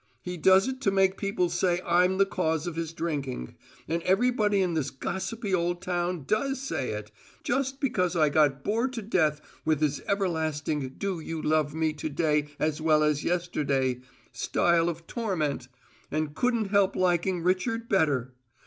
He 0.23 0.35
does 0.35 0.67
it 0.67 0.81
to 0.81 0.89
make 0.89 1.15
people 1.15 1.47
say 1.47 1.79
I'm 1.85 2.17
the 2.17 2.25
cause 2.25 2.65
of 2.65 2.75
his 2.75 2.91
drinking; 2.91 3.53
and 3.87 4.01
everybody 4.01 4.59
in 4.59 4.73
this 4.73 4.89
gossipy 4.89 5.53
old 5.53 5.79
town 5.79 6.23
does 6.23 6.59
say 6.59 6.89
it 6.93 7.11
just 7.43 7.79
because 7.79 8.15
I 8.15 8.29
got 8.29 8.63
bored 8.63 8.93
to 8.93 9.03
death 9.03 9.41
with 9.63 9.79
his 9.79 10.01
everlasting 10.07 10.95
do 10.97 11.19
you 11.19 11.39
love 11.39 11.75
me 11.75 11.93
to 11.93 12.09
day 12.09 12.47
as 12.57 12.81
well 12.81 13.03
as 13.03 13.23
yesterday 13.23 14.01
style 14.31 14.89
of 14.89 15.05
torment, 15.05 15.67
and 16.09 16.33
couldn't 16.33 16.69
help 16.71 16.95
liking 16.95 17.43
Richard 17.43 17.87
better. 17.87 18.33